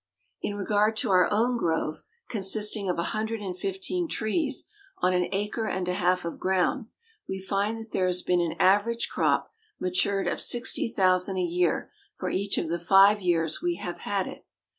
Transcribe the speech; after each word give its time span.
In 0.41 0.55
regard 0.55 0.97
to 0.97 1.11
our 1.11 1.31
own 1.31 1.57
grove, 1.57 2.01
consisting 2.27 2.89
of 2.89 2.97
a 2.97 3.03
hundred 3.13 3.39
and 3.39 3.55
fifteen 3.55 4.07
trees 4.07 4.67
on 4.97 5.13
an 5.13 5.27
acre 5.31 5.67
and 5.67 5.87
a 5.87 5.93
half 5.93 6.25
of 6.25 6.39
ground, 6.39 6.87
we 7.29 7.39
find 7.39 7.77
that 7.77 7.91
there 7.91 8.07
has 8.07 8.23
been 8.23 8.41
an 8.41 8.55
average 8.59 9.09
crop 9.09 9.53
matured 9.79 10.25
of 10.25 10.41
sixty 10.41 10.87
thousand 10.89 11.37
a 11.37 11.41
year 11.43 11.91
for 12.15 12.31
each 12.31 12.57
of 12.57 12.67
the 12.67 12.79
five 12.79 13.21
years 13.21 13.61
we 13.61 13.75
have 13.75 13.99
had 13.99 14.25
it. 14.25 14.43